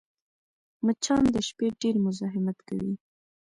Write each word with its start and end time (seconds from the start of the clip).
مچان 0.85 1.23
د 1.33 1.37
شپې 1.47 1.67
ډېر 1.81 1.95
مزاحمت 2.05 2.57
کوي 2.67 2.93